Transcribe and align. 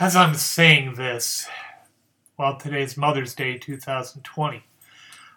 As 0.00 0.16
I'm 0.16 0.34
saying 0.34 0.94
this, 0.94 1.46
well, 2.38 2.56
today's 2.56 2.96
Mother's 2.96 3.34
Day 3.34 3.58
2020. 3.58 4.64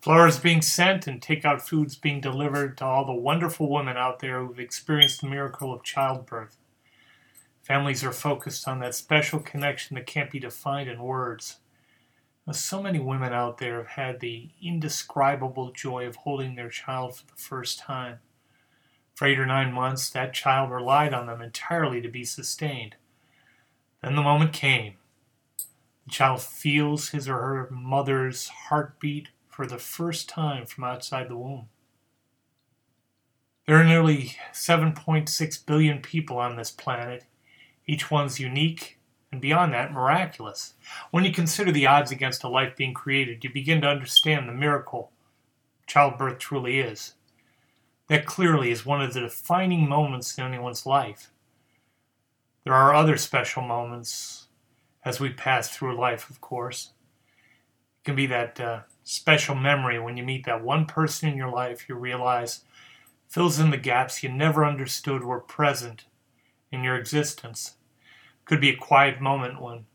Flowers 0.00 0.38
being 0.38 0.62
sent 0.62 1.06
and 1.06 1.20
takeout 1.20 1.60
foods 1.60 1.94
being 1.94 2.22
delivered 2.22 2.78
to 2.78 2.86
all 2.86 3.04
the 3.04 3.12
wonderful 3.12 3.70
women 3.70 3.98
out 3.98 4.20
there 4.20 4.40
who've 4.40 4.58
experienced 4.58 5.20
the 5.20 5.26
miracle 5.26 5.74
of 5.74 5.84
childbirth. 5.84 6.56
Families 7.64 8.02
are 8.02 8.12
focused 8.12 8.66
on 8.66 8.80
that 8.80 8.94
special 8.94 9.40
connection 9.40 9.94
that 9.94 10.06
can't 10.06 10.30
be 10.30 10.40
defined 10.40 10.88
in 10.88 11.02
words. 11.02 11.58
So 12.50 12.82
many 12.82 12.98
women 12.98 13.34
out 13.34 13.58
there 13.58 13.76
have 13.76 13.88
had 13.88 14.20
the 14.20 14.48
indescribable 14.62 15.72
joy 15.72 16.06
of 16.06 16.16
holding 16.16 16.54
their 16.54 16.70
child 16.70 17.14
for 17.14 17.26
the 17.26 17.36
first 17.36 17.78
time. 17.78 18.20
For 19.16 19.28
eight 19.28 19.38
or 19.38 19.44
nine 19.44 19.74
months, 19.74 20.08
that 20.08 20.32
child 20.32 20.70
relied 20.70 21.12
on 21.12 21.26
them 21.26 21.42
entirely 21.42 22.00
to 22.00 22.08
be 22.08 22.24
sustained. 22.24 22.96
Then 24.02 24.16
the 24.16 24.22
moment 24.22 24.52
came. 24.52 24.94
The 26.04 26.10
child 26.10 26.42
feels 26.42 27.08
his 27.08 27.28
or 27.28 27.38
her 27.38 27.68
mother's 27.70 28.48
heartbeat 28.48 29.28
for 29.48 29.66
the 29.66 29.78
first 29.78 30.28
time 30.28 30.66
from 30.66 30.84
outside 30.84 31.28
the 31.28 31.36
womb. 31.36 31.68
There 33.66 33.76
are 33.76 33.84
nearly 33.84 34.36
7.6 34.52 35.66
billion 35.66 36.00
people 36.00 36.38
on 36.38 36.56
this 36.56 36.70
planet. 36.70 37.24
Each 37.86 38.10
one's 38.10 38.38
unique 38.38 38.98
and 39.32 39.40
beyond 39.40 39.72
that, 39.74 39.92
miraculous. 39.92 40.74
When 41.10 41.24
you 41.24 41.32
consider 41.32 41.72
the 41.72 41.86
odds 41.86 42.10
against 42.10 42.44
a 42.44 42.48
life 42.48 42.76
being 42.76 42.94
created, 42.94 43.42
you 43.42 43.52
begin 43.52 43.80
to 43.80 43.88
understand 43.88 44.48
the 44.48 44.52
miracle 44.52 45.10
childbirth 45.86 46.38
truly 46.38 46.78
is. 46.78 47.14
That 48.08 48.26
clearly 48.26 48.70
is 48.70 48.86
one 48.86 49.02
of 49.02 49.14
the 49.14 49.20
defining 49.20 49.88
moments 49.88 50.38
in 50.38 50.44
anyone's 50.44 50.86
life. 50.86 51.30
There 52.66 52.74
are 52.74 52.96
other 52.96 53.16
special 53.16 53.62
moments 53.62 54.48
as 55.04 55.20
we 55.20 55.30
pass 55.30 55.68
through 55.68 55.96
life, 55.96 56.28
of 56.28 56.40
course. 56.40 56.90
It 58.00 58.04
can 58.04 58.16
be 58.16 58.26
that 58.26 58.58
uh, 58.58 58.80
special 59.04 59.54
memory 59.54 60.00
when 60.00 60.16
you 60.16 60.24
meet 60.24 60.44
that 60.46 60.64
one 60.64 60.84
person 60.84 61.28
in 61.28 61.36
your 61.36 61.48
life 61.48 61.88
you 61.88 61.94
realize 61.94 62.64
fills 63.28 63.60
in 63.60 63.70
the 63.70 63.76
gaps 63.76 64.24
you 64.24 64.30
never 64.30 64.64
understood 64.64 65.22
were 65.22 65.38
present 65.38 66.06
in 66.72 66.82
your 66.82 66.96
existence. 66.96 67.76
Could 68.46 68.60
be 68.60 68.70
a 68.70 68.76
quiet 68.76 69.20
moment 69.20 69.62
when, 69.62 69.86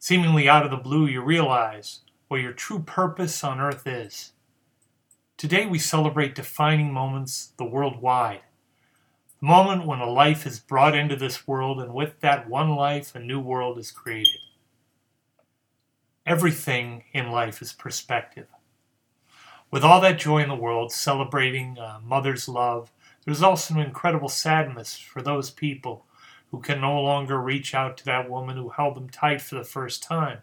seemingly 0.00 0.48
out 0.48 0.64
of 0.64 0.72
the 0.72 0.76
blue, 0.76 1.06
you 1.06 1.22
realize 1.22 2.00
what 2.26 2.40
your 2.40 2.52
true 2.52 2.80
purpose 2.80 3.44
on 3.44 3.60
earth 3.60 3.86
is. 3.86 4.32
Today 5.36 5.64
we 5.64 5.78
celebrate 5.78 6.34
defining 6.34 6.92
moments 6.92 7.52
the 7.56 7.64
world 7.64 8.02
wide. 8.02 8.40
The 9.40 9.46
moment 9.46 9.86
when 9.86 10.00
a 10.00 10.10
life 10.10 10.46
is 10.46 10.60
brought 10.60 10.94
into 10.94 11.16
this 11.16 11.48
world, 11.48 11.80
and 11.80 11.94
with 11.94 12.20
that 12.20 12.48
one 12.48 12.76
life, 12.76 13.14
a 13.14 13.20
new 13.20 13.40
world 13.40 13.78
is 13.78 13.90
created. 13.90 14.40
Everything 16.26 17.04
in 17.14 17.30
life 17.30 17.62
is 17.62 17.72
perspective. 17.72 18.48
With 19.70 19.82
all 19.82 20.00
that 20.02 20.18
joy 20.18 20.42
in 20.42 20.48
the 20.50 20.54
world, 20.54 20.92
celebrating 20.92 21.78
uh, 21.78 22.00
mother's 22.04 22.48
love, 22.48 22.92
there's 23.24 23.42
also 23.42 23.74
an 23.74 23.80
incredible 23.80 24.28
sadness 24.28 24.98
for 24.98 25.22
those 25.22 25.50
people 25.50 26.04
who 26.50 26.60
can 26.60 26.80
no 26.80 27.00
longer 27.00 27.40
reach 27.40 27.74
out 27.74 27.96
to 27.96 28.04
that 28.04 28.28
woman 28.28 28.56
who 28.56 28.68
held 28.70 28.96
them 28.96 29.08
tight 29.08 29.40
for 29.40 29.54
the 29.54 29.64
first 29.64 30.02
time. 30.02 30.40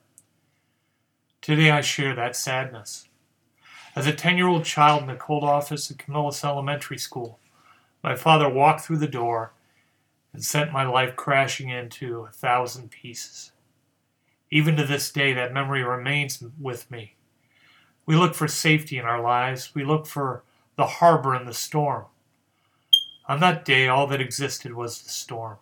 Today 1.42 1.70
I 1.70 1.82
share 1.82 2.16
that 2.16 2.36
sadness. 2.36 3.10
As 3.96 4.08
a 4.08 4.14
10 4.14 4.38
year 4.38 4.48
old 4.48 4.66
child 4.66 5.02
in 5.04 5.08
the 5.08 5.16
cold 5.16 5.44
office 5.44 5.92
at 5.92 6.00
Camillus 6.00 6.44
Elementary 6.44 6.98
School, 6.98 7.40
my 8.08 8.16
father 8.16 8.48
walked 8.48 8.80
through 8.80 9.00
the 9.00 9.06
door 9.06 9.52
and 10.32 10.42
sent 10.42 10.72
my 10.72 10.86
life 10.88 11.18
crashing 11.18 11.68
into 11.68 12.22
a 12.22 12.32
thousand 12.32 12.90
pieces. 12.90 13.52
Even 14.50 14.78
to 14.78 14.86
this 14.86 15.12
day, 15.12 15.34
that 15.34 15.54
memory 15.54 15.84
remains 15.84 16.42
with 16.58 16.90
me. 16.90 17.16
We 18.06 18.16
look 18.16 18.34
for 18.34 18.48
safety 18.48 18.98
in 18.98 19.04
our 19.04 19.22
lives. 19.22 19.76
We 19.76 19.84
look 19.84 20.06
for 20.06 20.44
the 20.78 20.86
harbor 20.86 21.36
in 21.36 21.46
the 21.46 21.54
storm. 21.54 22.06
On 23.28 23.42
that 23.42 23.66
day, 23.66 23.90
all 23.90 24.08
that 24.08 24.22
existed 24.22 24.74
was 24.74 25.02
the 25.02 25.10
storm. 25.10 25.58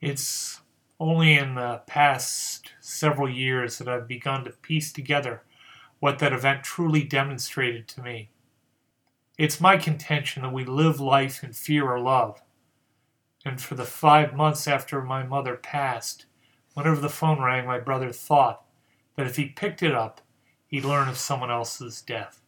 It's 0.00 0.62
only 0.98 1.38
in 1.38 1.54
the 1.54 1.82
past 1.86 2.72
several 2.80 3.30
years 3.30 3.78
that 3.78 3.88
I've 3.88 4.08
begun 4.08 4.42
to 4.46 4.50
piece 4.50 4.92
together 4.92 5.44
what 6.00 6.18
that 6.18 6.32
event 6.32 6.64
truly 6.64 7.04
demonstrated 7.04 7.86
to 7.86 8.02
me. 8.02 8.30
It's 9.38 9.60
my 9.60 9.76
contention 9.76 10.42
that 10.42 10.52
we 10.52 10.64
live 10.64 11.00
life 11.00 11.42
in 11.42 11.52
fear 11.52 11.90
or 11.90 11.98
love. 11.98 12.42
And 13.44 13.60
for 13.60 13.74
the 13.74 13.84
five 13.84 14.34
months 14.34 14.68
after 14.68 15.02
my 15.02 15.24
mother 15.24 15.56
passed, 15.56 16.26
Whenever 16.74 17.00
the 17.00 17.08
phone 17.08 17.40
rang, 17.40 17.66
my 17.66 17.78
brother 17.78 18.12
thought 18.12 18.64
that 19.16 19.26
if 19.26 19.36
he 19.36 19.46
picked 19.46 19.82
it 19.82 19.94
up, 19.94 20.20
he'd 20.66 20.84
learn 20.84 21.08
of 21.08 21.18
someone 21.18 21.50
else's 21.50 22.00
death. 22.00 22.40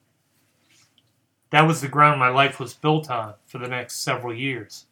That 1.51 1.67
was 1.67 1.81
the 1.81 1.89
ground 1.89 2.19
my 2.19 2.31
life 2.31 2.59
was 2.59 2.75
built 2.75 3.11
on 3.11 3.35
for 3.47 3.59
the 3.59 3.69
next 3.69 4.03
several 4.03 4.35
years. 4.35 4.87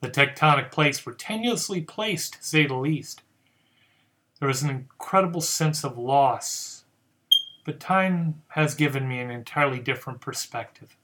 The 0.00 0.10
tectonic 0.10 0.70
plates 0.70 1.06
were 1.06 1.14
tenuously 1.14 1.86
placed, 1.86 2.34
to 2.34 2.44
say 2.44 2.66
the 2.66 2.74
least. 2.74 3.22
There 4.38 4.48
was 4.48 4.62
an 4.62 4.70
incredible 4.70 5.40
sense 5.40 5.84
of 5.84 5.98
loss, 5.98 6.84
but 7.64 7.80
time 7.80 8.42
has 8.48 8.74
given 8.74 9.08
me 9.08 9.20
an 9.20 9.30
entirely 9.30 9.80
different 9.80 10.20
perspective. 10.20 10.96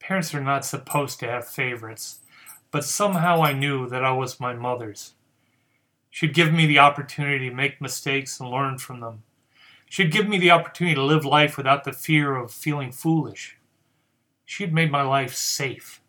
Parents 0.00 0.34
are 0.34 0.40
not 0.40 0.64
supposed 0.64 1.20
to 1.20 1.28
have 1.28 1.46
favorites, 1.46 2.20
but 2.70 2.84
somehow 2.84 3.42
I 3.42 3.52
knew 3.52 3.88
that 3.88 4.04
I 4.04 4.12
was 4.12 4.40
my 4.40 4.54
mother's. 4.54 5.14
She'd 6.10 6.34
give 6.34 6.52
me 6.52 6.66
the 6.66 6.80
opportunity 6.80 7.48
to 7.48 7.54
make 7.54 7.80
mistakes 7.80 8.40
and 8.40 8.50
learn 8.50 8.78
from 8.78 9.00
them. 9.00 9.22
She'd 9.88 10.12
give 10.12 10.28
me 10.28 10.38
the 10.38 10.50
opportunity 10.50 10.94
to 10.94 11.02
live 11.02 11.24
life 11.24 11.56
without 11.56 11.84
the 11.84 11.92
fear 11.92 12.34
of 12.34 12.50
feeling 12.50 12.90
foolish. 12.90 13.58
She 14.44 14.64
had 14.64 14.72
made 14.72 14.90
my 14.90 15.02
life 15.02 15.34
safe. 15.34 16.00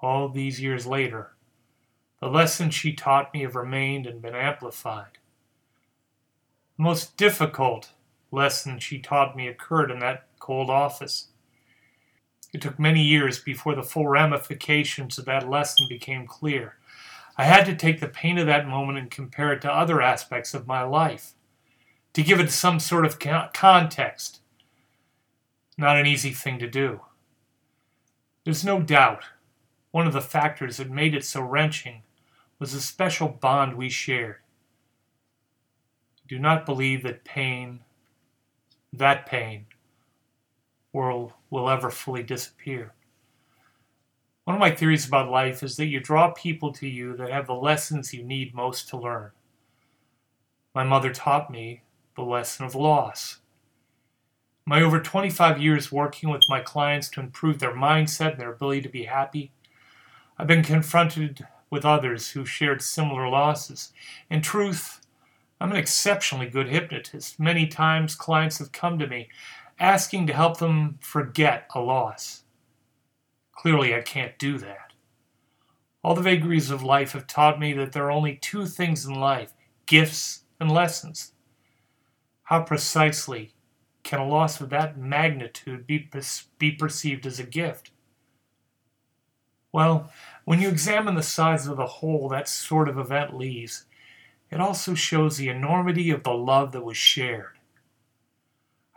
All 0.00 0.28
these 0.28 0.60
years 0.60 0.86
later, 0.86 1.32
the 2.20 2.28
lessons 2.28 2.74
she 2.74 2.92
taught 2.92 3.32
me 3.32 3.42
have 3.42 3.56
remained 3.56 4.06
and 4.06 4.22
been 4.22 4.34
amplified. 4.34 5.18
The 6.76 6.82
most 6.84 7.16
difficult 7.16 7.92
lesson 8.30 8.78
she 8.78 8.98
taught 9.00 9.36
me 9.36 9.48
occurred 9.48 9.90
in 9.90 9.98
that 10.00 10.26
cold 10.38 10.70
office. 10.70 11.28
It 12.52 12.62
took 12.62 12.78
many 12.78 13.02
years 13.02 13.38
before 13.38 13.74
the 13.74 13.82
full 13.82 14.08
ramifications 14.08 15.18
of 15.18 15.26
that 15.26 15.48
lesson 15.48 15.86
became 15.88 16.26
clear. 16.26 16.76
I 17.36 17.44
had 17.44 17.66
to 17.66 17.76
take 17.76 18.00
the 18.00 18.08
pain 18.08 18.38
of 18.38 18.46
that 18.46 18.66
moment 18.66 18.98
and 18.98 19.10
compare 19.10 19.52
it 19.52 19.60
to 19.62 19.72
other 19.72 20.02
aspects 20.02 20.54
of 20.54 20.66
my 20.66 20.82
life, 20.82 21.34
to 22.14 22.22
give 22.22 22.40
it 22.40 22.50
some 22.50 22.80
sort 22.80 23.04
of 23.04 23.18
context. 23.52 24.40
Not 25.76 25.98
an 25.98 26.06
easy 26.06 26.30
thing 26.30 26.58
to 26.58 26.66
do. 26.66 27.00
There's 28.44 28.64
no 28.64 28.80
doubt 28.80 29.24
one 29.90 30.06
of 30.06 30.12
the 30.12 30.20
factors 30.20 30.78
that 30.78 30.90
made 30.90 31.14
it 31.14 31.24
so 31.24 31.40
wrenching 31.40 32.02
was 32.58 32.72
the 32.72 32.80
special 32.80 33.28
bond 33.28 33.76
we 33.76 33.88
shared. 33.88 34.36
I 36.18 36.26
do 36.28 36.38
not 36.38 36.66
believe 36.66 37.02
that 37.04 37.24
pain, 37.24 37.80
that 38.92 39.26
pain, 39.26 39.66
will, 40.92 41.32
will 41.50 41.68
ever 41.68 41.90
fully 41.90 42.22
disappear. 42.22 42.92
One 44.44 44.54
of 44.54 44.60
my 44.60 44.70
theories 44.70 45.06
about 45.06 45.30
life 45.30 45.62
is 45.62 45.76
that 45.76 45.86
you 45.86 46.00
draw 46.00 46.30
people 46.30 46.72
to 46.72 46.88
you 46.88 47.16
that 47.16 47.30
have 47.30 47.46
the 47.46 47.54
lessons 47.54 48.14
you 48.14 48.22
need 48.22 48.54
most 48.54 48.88
to 48.88 48.96
learn. 48.96 49.30
My 50.74 50.84
mother 50.84 51.12
taught 51.12 51.50
me 51.50 51.82
the 52.16 52.22
lesson 52.22 52.64
of 52.64 52.74
loss. 52.74 53.40
My 54.64 54.82
over 54.82 55.00
25 55.00 55.60
years 55.60 55.92
working 55.92 56.30
with 56.30 56.42
my 56.48 56.60
clients 56.60 57.08
to 57.10 57.20
improve 57.20 57.58
their 57.58 57.74
mindset 57.74 58.32
and 58.32 58.40
their 58.40 58.52
ability 58.52 58.82
to 58.82 58.88
be 58.88 59.04
happy, 59.04 59.52
I've 60.38 60.46
been 60.46 60.62
confronted 60.62 61.46
with 61.70 61.84
others 61.84 62.30
who 62.30 62.44
shared 62.44 62.80
similar 62.80 63.28
losses. 63.28 63.92
In 64.30 64.40
truth, 64.40 65.06
I'm 65.60 65.72
an 65.72 65.76
exceptionally 65.76 66.48
good 66.48 66.68
hypnotist. 66.68 67.40
Many 67.40 67.66
times, 67.66 68.14
clients 68.14 68.58
have 68.58 68.72
come 68.72 68.98
to 68.98 69.06
me 69.06 69.28
asking 69.78 70.26
to 70.26 70.32
help 70.32 70.58
them 70.58 70.98
forget 71.00 71.68
a 71.74 71.80
loss. 71.80 72.42
Clearly, 73.52 73.94
I 73.94 74.00
can't 74.00 74.38
do 74.38 74.58
that. 74.58 74.92
All 76.02 76.14
the 76.14 76.22
vagaries 76.22 76.70
of 76.70 76.82
life 76.82 77.12
have 77.12 77.26
taught 77.26 77.60
me 77.60 77.72
that 77.74 77.92
there 77.92 78.04
are 78.06 78.10
only 78.10 78.36
two 78.36 78.66
things 78.66 79.04
in 79.04 79.14
life 79.14 79.52
gifts 79.86 80.44
and 80.60 80.70
lessons. 80.70 81.32
How 82.44 82.62
precisely 82.62 83.52
can 84.02 84.20
a 84.20 84.26
loss 84.26 84.60
of 84.60 84.70
that 84.70 84.96
magnitude 84.96 85.86
be, 85.86 86.08
be 86.58 86.70
perceived 86.72 87.26
as 87.26 87.38
a 87.38 87.44
gift? 87.44 87.90
Well, 89.72 90.10
when 90.44 90.60
you 90.60 90.68
examine 90.68 91.14
the 91.14 91.22
size 91.22 91.66
of 91.66 91.76
the 91.76 91.86
hole 91.86 92.28
that 92.30 92.48
sort 92.48 92.88
of 92.88 92.98
event 92.98 93.36
leaves, 93.36 93.84
it 94.50 94.60
also 94.60 94.94
shows 94.94 95.36
the 95.36 95.50
enormity 95.50 96.10
of 96.10 96.22
the 96.22 96.32
love 96.32 96.72
that 96.72 96.84
was 96.84 96.96
shared. 96.96 97.57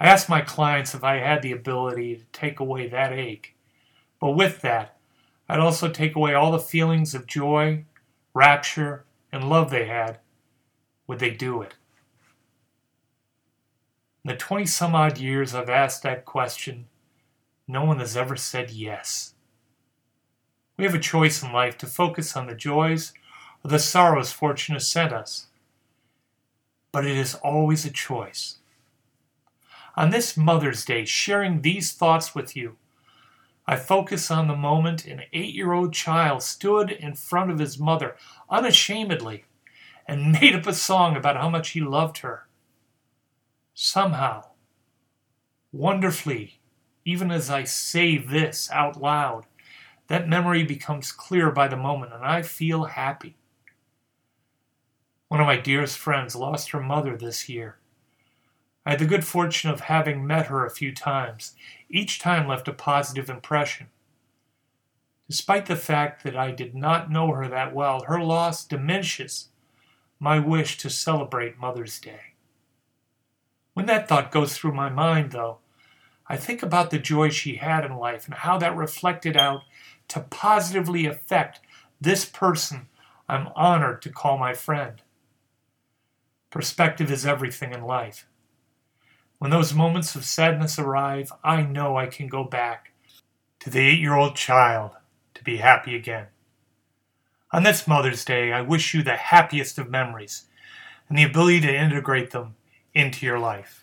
I 0.01 0.07
ask 0.07 0.27
my 0.27 0.41
clients 0.41 0.93
if 0.93 1.03
I 1.03 1.19
had 1.19 1.41
the 1.41 1.53
ability 1.53 2.15
to 2.17 2.23
take 2.33 2.59
away 2.59 2.87
that 2.87 3.13
ache 3.13 3.55
but 4.21 4.31
with 4.31 4.61
that, 4.61 4.97
I'd 5.49 5.59
also 5.59 5.89
take 5.89 6.15
away 6.15 6.33
all 6.33 6.51
the 6.51 6.59
feelings 6.59 7.13
of 7.15 7.25
joy, 7.25 7.85
rapture, 8.33 9.03
and 9.31 9.49
love 9.49 9.71
they 9.71 9.87
had, 9.87 10.19
would 11.07 11.19
they 11.19 11.31
do 11.31 11.61
it? 11.63 11.73
In 14.23 14.29
the 14.29 14.37
20 14.37 14.67
some 14.67 14.93
odd 14.93 15.17
years 15.17 15.55
I've 15.55 15.69
asked 15.69 16.03
that 16.03 16.23
question, 16.23 16.85
no 17.67 17.83
one 17.83 17.99
has 17.99 18.15
ever 18.15 18.35
said 18.35 18.69
yes. 18.69 19.33
We 20.77 20.85
have 20.85 20.93
a 20.93 20.99
choice 20.99 21.41
in 21.41 21.51
life 21.51 21.77
to 21.79 21.87
focus 21.87 22.37
on 22.37 22.45
the 22.45 22.55
joys 22.55 23.13
or 23.65 23.71
the 23.71 23.79
sorrows 23.79 24.31
fortune 24.31 24.75
has 24.75 24.87
sent 24.87 25.11
us. 25.11 25.47
But 26.91 27.05
it 27.05 27.17
is 27.17 27.35
always 27.35 27.85
a 27.85 27.91
choice. 27.91 28.57
On 29.95 30.09
this 30.09 30.37
Mother's 30.37 30.85
Day, 30.85 31.05
sharing 31.05 31.61
these 31.61 31.91
thoughts 31.91 32.33
with 32.33 32.55
you, 32.55 32.77
I 33.67 33.75
focus 33.75 34.31
on 34.31 34.47
the 34.47 34.55
moment 34.55 35.05
an 35.05 35.23
eight 35.33 35.53
year 35.53 35.73
old 35.73 35.93
child 35.93 36.43
stood 36.43 36.91
in 36.91 37.13
front 37.13 37.51
of 37.51 37.59
his 37.59 37.77
mother 37.79 38.15
unashamedly 38.49 39.45
and 40.07 40.31
made 40.41 40.55
up 40.55 40.67
a 40.67 40.73
song 40.73 41.15
about 41.15 41.37
how 41.37 41.49
much 41.49 41.69
he 41.71 41.81
loved 41.81 42.19
her. 42.19 42.47
Somehow, 43.73 44.45
wonderfully, 45.71 46.59
even 47.05 47.31
as 47.31 47.49
I 47.49 47.63
say 47.63 48.17
this 48.17 48.69
out 48.71 49.01
loud, 49.01 49.45
that 50.07 50.27
memory 50.27 50.63
becomes 50.63 51.11
clear 51.11 51.51
by 51.51 51.67
the 51.67 51.77
moment, 51.77 52.13
and 52.13 52.23
I 52.23 52.41
feel 52.41 52.83
happy. 52.83 53.37
One 55.29 55.39
of 55.39 55.47
my 55.47 55.57
dearest 55.57 55.97
friends 55.97 56.35
lost 56.35 56.71
her 56.71 56.81
mother 56.81 57.15
this 57.15 57.47
year. 57.47 57.77
I 58.85 58.91
had 58.91 58.99
the 58.99 59.05
good 59.05 59.25
fortune 59.25 59.69
of 59.69 59.81
having 59.81 60.25
met 60.25 60.47
her 60.47 60.65
a 60.65 60.71
few 60.71 60.93
times. 60.93 61.55
Each 61.89 62.19
time 62.19 62.47
left 62.47 62.67
a 62.67 62.73
positive 62.73 63.29
impression. 63.29 63.87
Despite 65.29 65.67
the 65.67 65.75
fact 65.75 66.23
that 66.23 66.35
I 66.35 66.51
did 66.51 66.75
not 66.75 67.11
know 67.11 67.31
her 67.31 67.47
that 67.47 67.73
well, 67.73 68.03
her 68.07 68.21
loss 68.21 68.65
diminishes 68.65 69.49
my 70.19 70.39
wish 70.39 70.77
to 70.77 70.89
celebrate 70.89 71.57
Mother's 71.57 71.99
Day. 71.99 72.33
When 73.73 73.85
that 73.85 74.07
thought 74.07 74.31
goes 74.31 74.57
through 74.57 74.73
my 74.73 74.89
mind, 74.89 75.31
though, 75.31 75.59
I 76.27 76.37
think 76.37 76.61
about 76.63 76.91
the 76.91 76.99
joy 76.99 77.29
she 77.29 77.55
had 77.55 77.85
in 77.85 77.95
life 77.97 78.25
and 78.25 78.33
how 78.33 78.57
that 78.57 78.75
reflected 78.75 79.37
out 79.37 79.61
to 80.09 80.19
positively 80.19 81.05
affect 81.05 81.59
this 81.99 82.25
person 82.25 82.87
I'm 83.29 83.47
honored 83.55 84.01
to 84.01 84.09
call 84.09 84.37
my 84.37 84.53
friend. 84.53 85.01
Perspective 86.49 87.09
is 87.09 87.25
everything 87.25 87.73
in 87.73 87.83
life. 87.83 88.27
When 89.41 89.49
those 89.49 89.73
moments 89.73 90.15
of 90.15 90.23
sadness 90.23 90.77
arrive, 90.77 91.33
I 91.43 91.63
know 91.63 91.97
I 91.97 92.05
can 92.05 92.27
go 92.27 92.43
back 92.43 92.91
to 93.61 93.71
the 93.71 93.79
eight 93.79 93.99
year 93.99 94.13
old 94.13 94.35
child 94.35 94.91
to 95.33 95.43
be 95.43 95.57
happy 95.57 95.95
again. 95.95 96.27
On 97.51 97.63
this 97.63 97.87
Mother's 97.87 98.23
Day, 98.23 98.53
I 98.53 98.61
wish 98.61 98.93
you 98.93 99.01
the 99.01 99.15
happiest 99.15 99.79
of 99.79 99.89
memories 99.89 100.43
and 101.09 101.17
the 101.17 101.23
ability 101.23 101.61
to 101.61 101.75
integrate 101.75 102.29
them 102.29 102.53
into 102.93 103.25
your 103.25 103.39
life. 103.39 103.80